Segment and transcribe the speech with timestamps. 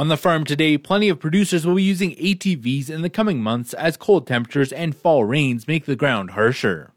[0.00, 3.74] On the farm today, plenty of producers will be using ATVs in the coming months
[3.74, 6.92] as cold temperatures and fall rains make the ground harsher.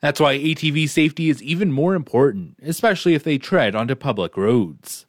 [0.00, 5.06] That's why ATV safety is even more important, especially if they tread onto public roads.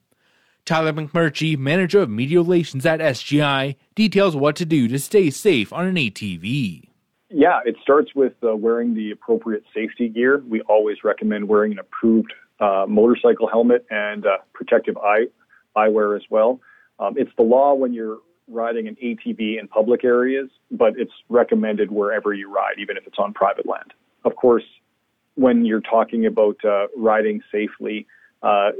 [0.64, 5.74] Tyler McMurchy, manager of media relations at SGI, details what to do to stay safe
[5.74, 6.88] on an ATV.
[7.32, 10.44] Yeah, it starts with uh, wearing the appropriate safety gear.
[10.48, 15.26] We always recommend wearing an approved uh, motorcycle helmet and uh, protective eye
[15.76, 16.60] eyewear as well.
[17.00, 21.92] Um, it's the law when you're riding an ATV in public areas, but it's recommended
[21.92, 23.94] wherever you ride, even if it's on private land.
[24.26, 24.64] Of course,
[25.36, 28.08] when you're talking about uh, riding safely,
[28.42, 28.72] uh,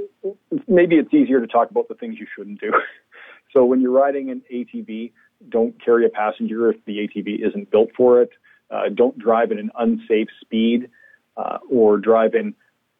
[0.68, 2.72] maybe it's easier to talk about the things you shouldn't do.
[3.54, 5.12] so when you're riding an ATV,
[5.50, 8.30] don't carry a passenger if the ATV isn't built for it.
[8.70, 10.90] Uh, don't drive at an unsafe speed
[11.38, 12.54] uh, or drive in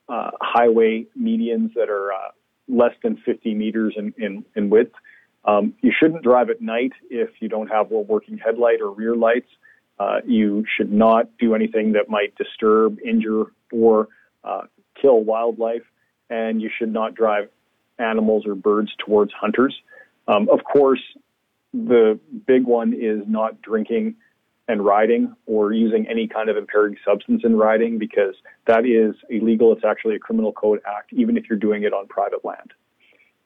[0.10, 2.32] uh, highway medians that are uh,
[2.68, 4.94] less than 50 meters in, in, in width.
[5.46, 9.16] Um, you shouldn't drive at night if you don't have a working headlight or rear
[9.16, 9.50] lights.
[10.00, 14.08] Uh, you should not do anything that might disturb, injure, or
[14.44, 14.62] uh,
[15.00, 15.84] kill wildlife,
[16.30, 17.50] and you should not drive
[18.00, 19.76] animals or birds towards hunters.
[20.28, 21.02] Um, of course,
[21.74, 24.16] the big one is not drinking
[24.68, 29.74] and riding or using any kind of impairing substance in riding because that is illegal.
[29.74, 32.72] It's actually a criminal code act, even if you're doing it on private land.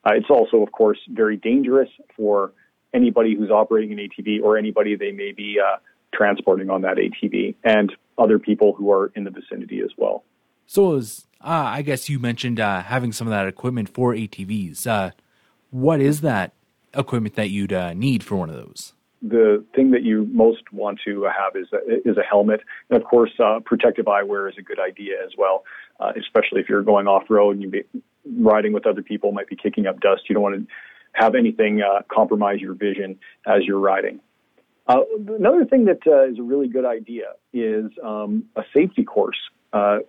[0.08, 2.54] Uh, it's also, of course, very dangerous for
[2.94, 5.78] anybody who's operating an ATV or anybody they may be uh,
[6.14, 10.24] transporting on that ATV and other people who are in the vicinity as well.
[10.66, 14.88] So, as, uh, I guess you mentioned uh, having some of that equipment for ATVs.
[14.88, 15.12] Uh,
[15.72, 16.54] what is that
[16.94, 18.94] equipment that you'd uh, need for one of those?
[19.22, 22.62] the thing that you most want to have is a, is a helmet.
[22.90, 25.64] And of course, uh, protective eyewear is a good idea as well,
[26.00, 27.84] uh, especially if you're going off road and you be
[28.40, 30.24] riding with other people, might be kicking up dust.
[30.30, 30.68] You don't want to
[31.14, 34.20] have anything uh, compromise your vision as you're riding.
[34.88, 39.38] Uh, another thing that uh, is a really good idea is um, a safety course.
[39.74, 40.00] Uh,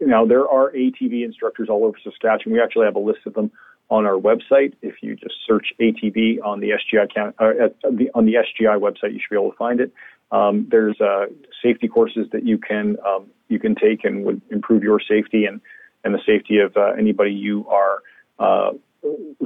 [0.00, 2.54] now, there are ATV instructors all over Saskatchewan.
[2.54, 3.50] We actually have a list of them
[3.90, 4.74] on our website.
[4.80, 9.12] If you just search ATV on the SGI account, uh, the, on the SGI website,
[9.12, 9.92] you should be able to find it.
[10.30, 11.26] Um, there's uh,
[11.62, 15.60] safety courses that you can um, you can take and would improve your safety and
[16.04, 18.02] and the safety of uh, anybody you are
[18.38, 18.72] uh,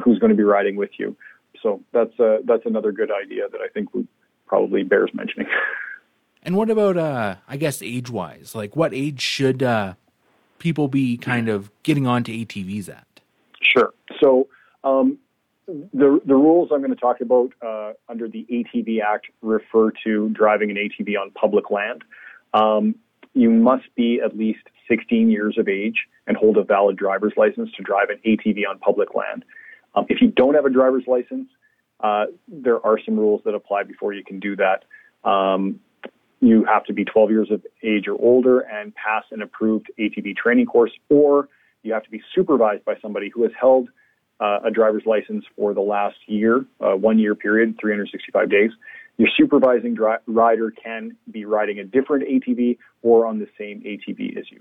[0.03, 1.17] who's going to be riding with you.
[1.63, 4.09] So that's uh, that's another good idea that I think would
[4.47, 5.49] probably bears mentioning.
[6.45, 8.55] And what about uh, I guess age wise?
[8.55, 9.95] Like what age should uh,
[10.59, 13.07] people be kind of getting onto ATVs at?
[13.63, 13.95] Sure.
[14.21, 14.49] So
[14.83, 15.19] um,
[15.67, 20.31] the the rules I'm going to talk about uh, under the ATV Act refer to
[20.31, 22.03] driving an ATV on public land.
[22.55, 22.97] Um,
[23.35, 27.71] you must be at least 16 years of age and hold a valid driver's license
[27.77, 29.45] to drive an ATV on public land.
[29.95, 31.49] Um, if you don't have a driver's license,
[32.01, 34.85] uh, there are some rules that apply before you can do that.
[35.29, 35.81] Um,
[36.41, 40.37] you have to be 12 years of age or older and pass an approved ATV
[40.37, 41.49] training course, or
[41.83, 43.89] you have to be supervised by somebody who has held
[44.41, 48.73] uh, a driver's license for the last year, uh, one year period, 365 days.
[49.19, 54.39] Your supervising dri- rider can be riding a different ATV or on the same ATV
[54.39, 54.61] as you.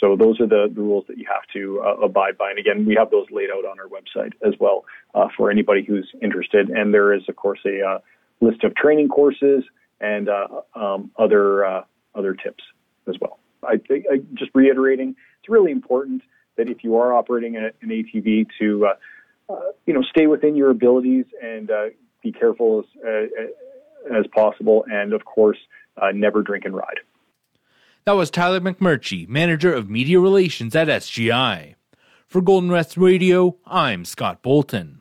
[0.00, 2.50] So those are the, the rules that you have to uh, abide by.
[2.50, 5.84] And again, we have those laid out on our website as well uh, for anybody
[5.84, 6.68] who's interested.
[6.68, 7.98] And there is, of course, a uh,
[8.40, 9.64] list of training courses
[10.00, 11.82] and uh, um, other uh,
[12.14, 12.62] other tips
[13.08, 13.38] as well.
[13.66, 16.22] I think I, just reiterating, it's really important
[16.56, 18.88] that if you are operating an, an ATV to
[19.48, 19.54] uh,
[19.86, 21.70] you know stay within your abilities and
[22.22, 23.30] be careful as,
[24.14, 25.58] as possible, and of course,
[26.00, 27.00] uh, never drink and ride.
[28.04, 31.74] That was Tyler McMurchy, Manager of Media Relations at SGI.
[32.26, 35.00] For Golden West Radio, I'm Scott Bolton.